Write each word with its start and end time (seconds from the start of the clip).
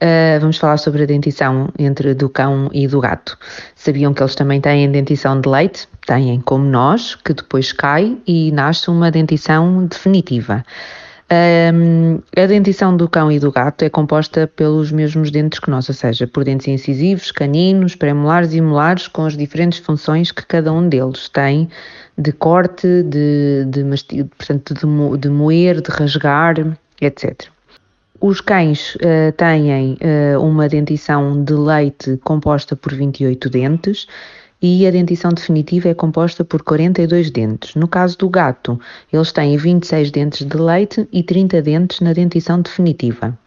Uh, 0.00 0.38
vamos 0.40 0.58
falar 0.58 0.76
sobre 0.76 1.02
a 1.02 1.06
dentição 1.06 1.68
entre 1.76 2.14
do 2.14 2.28
cão 2.28 2.70
e 2.72 2.86
do 2.86 3.00
gato. 3.00 3.36
Sabiam 3.74 4.14
que 4.14 4.22
eles 4.22 4.36
também 4.36 4.60
têm 4.60 4.90
dentição 4.90 5.40
de 5.40 5.48
leite? 5.48 5.88
Têm, 6.06 6.40
como 6.40 6.64
nós, 6.64 7.16
que 7.16 7.34
depois 7.34 7.72
cai 7.72 8.16
e 8.26 8.52
nasce 8.52 8.88
uma 8.90 9.10
dentição 9.10 9.86
definitiva. 9.86 10.64
Um, 11.30 12.22
a 12.40 12.46
dentição 12.46 12.96
do 12.96 13.06
cão 13.06 13.30
e 13.30 13.38
do 13.38 13.52
gato 13.52 13.82
é 13.82 13.90
composta 13.90 14.46
pelos 14.46 14.90
mesmos 14.90 15.30
dentes 15.30 15.58
que 15.58 15.68
nós, 15.68 15.86
ou 15.88 15.94
seja, 15.94 16.26
por 16.26 16.44
dentes 16.44 16.68
incisivos, 16.68 17.30
caninos, 17.30 17.94
premolares 17.94 18.54
e 18.54 18.60
molares, 18.60 19.08
com 19.08 19.26
as 19.26 19.36
diferentes 19.36 19.78
funções 19.80 20.32
que 20.32 20.46
cada 20.46 20.72
um 20.72 20.88
deles 20.88 21.28
tem 21.28 21.68
de 22.16 22.32
corte, 22.32 23.02
de, 23.02 23.66
de, 23.66 23.84
portanto, 24.38 24.74
de, 24.74 25.18
de 25.18 25.28
moer, 25.28 25.82
de 25.82 25.90
rasgar, 25.90 26.54
etc. 27.00 27.48
Os 28.20 28.40
cães 28.40 28.96
uh, 28.96 29.30
têm 29.36 29.92
uh, 29.94 30.42
uma 30.42 30.68
dentição 30.68 31.44
de 31.44 31.52
leite 31.52 32.18
composta 32.24 32.74
por 32.74 32.92
28 32.92 33.48
dentes 33.48 34.08
e 34.60 34.84
a 34.88 34.90
dentição 34.90 35.30
definitiva 35.30 35.88
é 35.88 35.94
composta 35.94 36.44
por 36.44 36.62
42 36.64 37.30
dentes. 37.30 37.76
No 37.76 37.86
caso 37.86 38.18
do 38.18 38.28
gato, 38.28 38.80
eles 39.12 39.30
têm 39.30 39.56
26 39.56 40.10
dentes 40.10 40.44
de 40.44 40.56
leite 40.56 41.08
e 41.12 41.22
30 41.22 41.62
dentes 41.62 42.00
na 42.00 42.12
dentição 42.12 42.60
definitiva. 42.60 43.38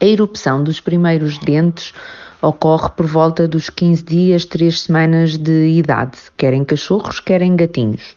A 0.00 0.04
erupção 0.04 0.64
dos 0.64 0.80
primeiros 0.80 1.38
dentes 1.38 1.94
ocorre 2.40 2.90
por 2.96 3.06
volta 3.06 3.46
dos 3.46 3.70
15 3.70 4.02
dias, 4.02 4.44
3 4.44 4.80
semanas 4.80 5.38
de 5.38 5.68
idade, 5.68 6.18
quer 6.36 6.52
em 6.52 6.64
cachorros, 6.64 7.20
quer 7.20 7.40
em 7.40 7.54
gatinhos 7.54 8.16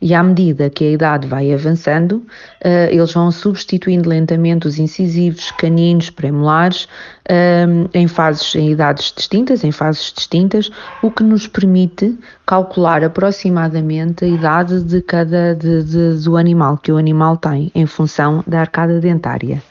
e 0.00 0.14
à 0.14 0.22
medida 0.22 0.68
que 0.70 0.84
a 0.84 0.90
idade 0.90 1.26
vai 1.26 1.52
avançando, 1.52 2.16
uh, 2.16 2.90
eles 2.90 3.12
vão 3.12 3.30
substituindo 3.30 4.08
lentamente 4.08 4.66
os 4.66 4.78
incisivos, 4.78 5.50
caninos, 5.52 6.10
premolares, 6.10 6.84
uh, 6.84 7.88
em 7.92 8.06
fases, 8.06 8.54
em 8.54 8.70
idades 8.70 9.12
distintas, 9.16 9.64
em 9.64 9.72
fases 9.72 10.12
distintas, 10.12 10.70
o 11.02 11.10
que 11.10 11.22
nos 11.22 11.46
permite 11.46 12.18
calcular 12.46 13.02
aproximadamente 13.02 14.24
a 14.24 14.28
idade 14.28 14.82
de 14.82 15.00
cada 15.00 15.54
de, 15.54 15.82
de, 15.82 16.22
do 16.22 16.36
animal 16.36 16.78
que 16.78 16.92
o 16.92 16.96
animal 16.96 17.36
tem, 17.36 17.70
em 17.74 17.86
função 17.86 18.44
da 18.46 18.60
arcada 18.60 19.00
dentária. 19.00 19.62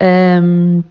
Um, 0.00 0.82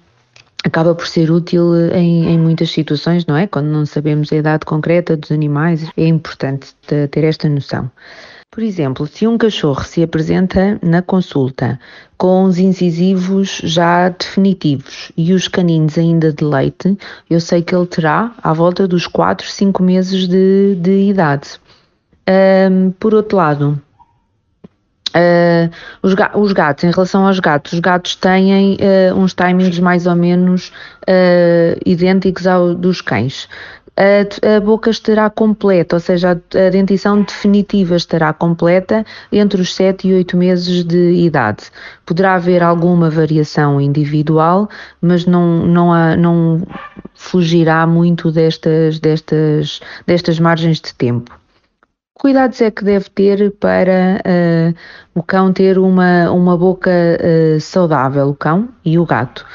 acaba 0.66 0.96
por 0.96 1.08
ser 1.08 1.30
útil 1.30 1.76
em, 1.92 2.28
em, 2.34 2.40
muitas 2.40 2.72
situações, 2.72 3.26
não 3.26 3.38
é? 3.38 3.46
Quando 3.46 3.68
não 3.68 3.86
sabemos 3.86 4.34
a 4.34 4.36
idade 4.36 4.66
concreta 4.66 5.16
dos 5.16 5.32
animais, 5.32 5.88
é 5.96 6.08
importante 6.08 6.74
ter 7.12 7.24
esta 7.24 7.48
noção. 7.48 7.90
Por 8.52 8.64
exemplo, 8.64 9.06
se 9.06 9.28
um 9.28 9.38
cachorro 9.38 9.84
se 9.84 10.02
apresenta 10.02 10.80
na 10.82 11.02
consulta 11.02 11.78
com 12.18 12.44
os 12.44 12.58
incisivos 12.58 13.60
já 13.64 14.08
definitivos 14.08 15.12
e 15.18 15.34
os 15.34 15.50
caninos 15.50 15.98
ainda 15.98 16.32
de 16.32 16.46
leite, 16.46 16.98
eu 17.30 17.42
sei 17.42 17.62
que 17.62 17.76
ele 17.76 17.86
terá 17.86 18.34
à 18.42 18.54
volta 18.54 18.88
dos 18.88 19.08
4, 19.08 19.46
5 19.46 19.84
meses 19.84 20.26
de, 20.26 20.76
de 20.76 21.10
idade. 21.10 21.60
Um, 22.72 22.92
por 22.92 23.14
outro 23.14 23.38
lado, 23.38 23.82
Uh, 25.16 25.72
os, 26.04 26.14
os, 26.34 26.52
gatos, 26.52 26.84
em 26.84 26.92
relação 26.92 27.26
aos 27.26 27.40
gatos, 27.40 27.72
os 27.72 27.80
gatos 27.80 28.18
têm 28.18 28.74
uh, 28.74 29.16
uns 29.16 29.34
timings 29.34 29.80
mais 29.80 30.06
ou 30.08 30.14
menos 30.14 30.74
uh, 31.08 31.80
idênticos 31.86 32.46
ao 32.46 32.76
dos 32.76 33.00
cães 33.00 33.48
a, 33.98 34.58
a, 34.58 34.60
boca 34.60 34.90
estará 34.90 35.30
completa, 35.30 35.96
ou 35.96 36.00
seja, 36.00 36.32
a, 36.32 36.68
a, 36.68 36.70
dentição 36.70 37.22
definitiva 37.22 37.96
estará 37.96 38.34
completa 38.34 39.06
entre 39.32 39.62
os 39.62 39.74
7 39.74 40.08
e 40.08 40.14
8 40.14 40.36
meses 40.36 40.84
de 40.84 41.14
idade. 41.14 41.72
Poderá 42.06 42.36
haver 42.36 42.62
alguma 42.62 43.10
variação 43.10 43.80
individual, 43.80 44.70
mas 45.02 45.26
não, 45.26 45.66
não, 45.66 45.94
há, 45.94 46.16
não 46.16 46.62
fugirá 47.14 47.88
muito 47.88 48.32
destas, 48.32 49.00
destas, 49.00 49.80
destas 50.06 50.40
margens 50.40 50.82
de 50.82 50.94
tempo. 50.94 51.32
Cuidados 52.14 52.62
é 52.62 52.72
que 52.72 52.84
deve 52.84 53.10
ter 53.10 53.52
para 53.52 54.22
uh, 54.26 54.76
o 55.14 55.22
cão 55.22 55.52
ter 55.52 55.78
uma, 55.78 56.32
uma 56.32 56.58
boca 56.58 56.90
uh, 56.90 57.60
saudável, 57.60 58.30
o 58.30 58.36
cão 58.36 58.70
e 58.84 58.98
o 58.98 59.06
gato. 59.06 59.46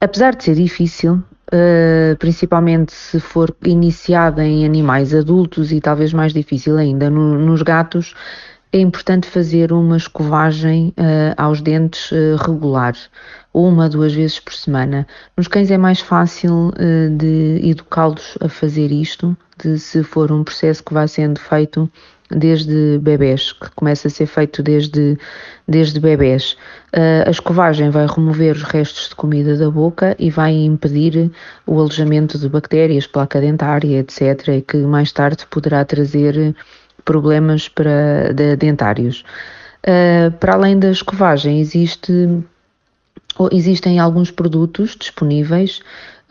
Apesar 0.00 0.36
de 0.36 0.44
ser 0.44 0.54
difícil, 0.54 1.22
uh, 1.52 2.16
principalmente 2.18 2.92
se 2.92 3.20
for 3.20 3.54
iniciada 3.64 4.44
em 4.44 4.64
animais 4.64 5.14
adultos 5.14 5.72
e 5.72 5.80
talvez 5.80 6.12
mais 6.12 6.32
difícil 6.32 6.76
ainda 6.76 7.10
no, 7.10 7.38
nos 7.38 7.62
gatos, 7.62 8.14
é 8.74 8.80
importante 8.80 9.28
fazer 9.28 9.72
uma 9.72 9.96
escovagem 9.96 10.92
uh, 10.98 11.32
aos 11.36 11.60
dentes 11.60 12.10
uh, 12.10 12.34
regular, 12.44 12.92
uma, 13.52 13.88
duas 13.88 14.12
vezes 14.12 14.40
por 14.40 14.52
semana. 14.52 15.06
Nos 15.36 15.46
cães 15.46 15.70
é 15.70 15.78
mais 15.78 16.00
fácil 16.00 16.70
uh, 16.70 17.16
de 17.16 17.60
educá-los 17.62 18.36
a 18.40 18.48
fazer 18.48 18.90
isto, 18.90 19.36
de 19.62 19.78
se 19.78 20.02
for 20.02 20.32
um 20.32 20.42
processo 20.42 20.82
que 20.82 20.92
vai 20.92 21.06
sendo 21.06 21.38
feito 21.38 21.88
desde 22.28 22.98
bebés, 22.98 23.52
que 23.52 23.70
começa 23.76 24.08
a 24.08 24.10
ser 24.10 24.26
feito 24.26 24.60
desde, 24.60 25.16
desde 25.68 26.00
bebés. 26.00 26.56
A 27.26 27.30
escovagem 27.30 27.90
vai 27.90 28.06
remover 28.06 28.56
os 28.56 28.62
restos 28.62 29.10
de 29.10 29.14
comida 29.14 29.56
da 29.56 29.70
boca 29.70 30.16
e 30.18 30.30
vai 30.30 30.52
impedir 30.52 31.30
o 31.66 31.78
alojamento 31.78 32.38
de 32.38 32.48
bactérias, 32.48 33.06
placa 33.06 33.40
dentária, 33.40 33.98
etc., 33.98 34.48
e 34.48 34.62
que 34.62 34.78
mais 34.78 35.12
tarde 35.12 35.46
poderá 35.48 35.84
trazer 35.84 36.56
problemas 37.04 37.68
para, 37.68 38.32
de, 38.32 38.56
dentários. 38.56 39.24
Uh, 39.84 40.32
para 40.38 40.54
além 40.54 40.78
da 40.78 40.90
escovagem, 40.90 41.60
existe, 41.60 42.42
existem 43.52 43.98
alguns 43.98 44.30
produtos 44.30 44.96
disponíveis 44.98 45.82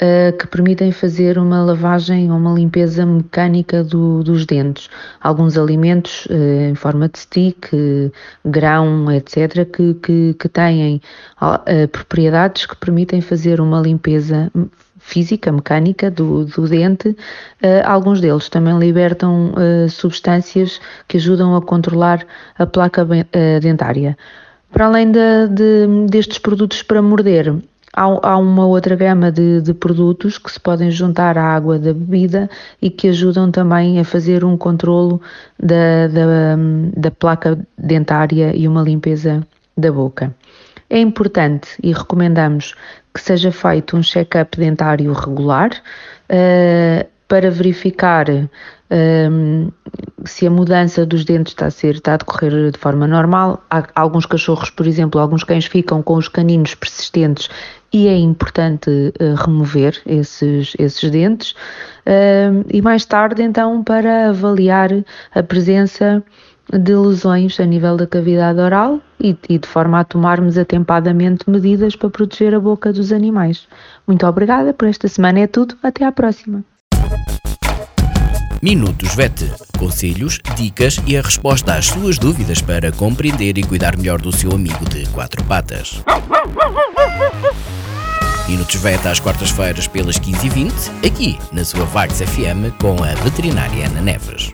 uh, 0.02 0.36
que 0.36 0.48
permitem 0.48 0.92
fazer 0.92 1.38
uma 1.38 1.64
lavagem 1.64 2.32
ou 2.32 2.38
uma 2.38 2.52
limpeza 2.52 3.06
mecânica 3.06 3.84
do, 3.84 4.24
dos 4.24 4.48
dentes. 4.48 4.90
Alguns 5.22 5.56
alimentos 5.56 6.26
uh, 6.26 6.72
em 6.72 6.74
forma 6.74 7.08
de 7.08 7.20
stick, 7.20 7.70
grão, 8.44 9.12
etc., 9.12 9.70
que, 9.72 9.94
que, 9.96 10.34
que 10.34 10.50
têm 10.50 11.00
propriedades 11.92 12.66
que 12.66 12.76
permitem 12.76 13.22
fazer 13.22 13.62
uma 13.62 13.80
limpeza 13.80 14.52
física, 15.04 15.52
mecânica 15.52 16.10
do, 16.10 16.46
do 16.46 16.68
dente. 16.68 17.10
Uh, 17.10 17.84
alguns 17.86 18.22
deles 18.22 18.50
também 18.50 18.80
libertam 18.80 19.52
uh, 19.52 19.90
substâncias 19.90 20.80
que 21.08 21.18
ajudam 21.18 21.56
a 21.56 21.62
controlar 21.62 22.26
a 22.58 22.66
placa 22.66 23.04
uh, 23.04 23.60
dentária. 23.62 24.18
Para 24.72 24.86
além 24.88 25.12
de, 25.12 25.48
de, 25.50 26.08
destes 26.10 26.40
produtos 26.40 26.82
para 26.82 27.02
morder, 27.02 27.54
Há, 27.96 28.06
há 28.28 28.38
uma 28.40 28.66
outra 28.66 28.96
gama 28.96 29.32
de, 29.32 29.62
de, 29.62 29.72
produtos 29.72 30.40
que 30.40 30.52
se 30.52 30.60
podem 30.60 30.90
juntar 30.90 31.38
à 31.38 31.44
água 31.44 31.78
da 31.78 31.94
bebida 31.94 32.50
e 32.82 32.90
que 32.90 33.10
ajudam 33.10 33.52
também 33.52 34.00
a 34.00 34.04
fazer 34.04 34.44
um 34.44 34.58
controlo 34.58 35.22
da, 35.60 36.08
da, 36.08 36.58
da 36.98 37.12
placa 37.12 37.56
dentária 37.78 38.52
e 38.56 38.68
uma 38.68 38.82
limpeza 38.82 39.46
da 39.78 39.92
boca. 39.92 40.34
É 40.94 41.00
importante 41.00 41.70
e 41.82 41.92
recomendamos 41.92 42.76
que 43.12 43.20
seja 43.20 43.52
feito 43.52 43.98
um 43.98 44.04
check-up 44.04 44.56
dentário 44.56 45.12
regular 45.12 45.72
uh, 46.30 47.10
para 47.28 47.50
verificar 47.50 48.28
um, 48.30 49.72
se 50.24 50.46
a 50.46 50.52
mudança 50.52 51.04
dos 51.04 51.26
dentes 51.26 51.54
está 51.54 51.66
a 51.66 51.72
ser 51.72 51.96
está 51.96 52.14
a 52.14 52.18
decorrer 52.18 52.70
de 52.70 52.78
forma 52.78 53.08
normal. 53.08 53.66
Há 53.72 53.88
alguns 53.96 54.28
cachorros, 54.28 54.70
por 54.70 54.86
exemplo, 54.86 55.20
alguns 55.20 55.44
cães 55.44 55.66
ficam 55.66 56.04
com 56.04 56.14
os 56.14 56.28
caninos 56.28 56.76
persistentes 56.76 57.50
e 57.92 58.08
é 58.08 58.16
importante 58.16 58.92
uh, 58.92 59.34
remover 59.34 60.00
esses, 60.06 60.76
esses 60.78 61.10
dentes. 61.10 61.54
Uh, 62.06 62.64
e 62.70 62.84
mais 62.84 63.04
tarde, 63.04 63.42
então, 63.42 63.84
para 63.84 64.30
avaliar 64.30 64.92
a 65.34 65.42
presença 65.42 66.24
de 66.72 66.96
lesões 66.96 67.60
a 67.60 67.66
nível 67.66 67.98
da 67.98 68.08
cavidade 68.08 68.60
oral 68.60 69.02
e, 69.20 69.36
e, 69.50 69.58
de 69.58 69.68
forma 69.68 70.00
a 70.00 70.04
tomarmos 70.04 70.58
atempadamente 70.58 71.50
medidas 71.50 71.96
para 71.96 72.10
proteger 72.10 72.56
a 72.56 72.60
boca 72.60 72.92
dos 72.92 73.12
animais. 73.12 73.68
Muito 74.08 74.26
obrigada 74.26 74.74
por 74.74 74.88
esta 74.88 75.08
semana, 75.08 75.42
é 75.42 75.48
tudo. 75.48 75.76
Até 75.84 76.06
à 76.06 76.12
próxima. 76.12 76.64
Minutos 78.62 79.14
VET. 79.16 79.52
Conselhos, 79.78 80.40
dicas 80.56 80.98
e 81.06 81.18
a 81.18 81.22
resposta 81.22 81.76
às 81.76 81.88
suas 81.88 82.18
dúvidas 82.18 82.62
para 82.62 82.92
compreender 82.92 83.58
e 83.58 83.64
cuidar 83.64 83.98
melhor 83.98 84.22
do 84.22 84.32
seu 84.32 84.52
amigo 84.54 84.88
de 84.90 85.06
quatro 85.10 85.44
patas. 85.44 86.02
Minutos 88.48 88.76
Vet 88.76 89.06
às 89.08 89.20
quartas-feiras 89.20 89.88
pelas 89.88 90.20
15h20, 90.20 91.06
aqui 91.06 91.38
na 91.52 91.64
sua 91.64 91.86
Vagos 91.86 92.20
FM 92.22 92.76
com 92.80 93.02
a 93.04 93.14
veterinária 93.24 93.88
Ana 93.88 94.02
Neves. 94.02 94.54